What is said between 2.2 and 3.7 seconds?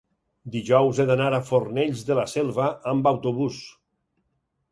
la Selva amb autobús.